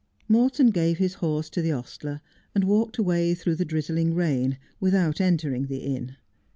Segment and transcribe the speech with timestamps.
[0.27, 2.21] Morton gave his horse to the ostler,
[2.55, 6.15] and walked away through the drizzling rain, without entering the inn.